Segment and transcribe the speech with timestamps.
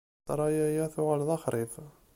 [0.23, 1.73] Ssṛaya-ya tuɣal d axrib.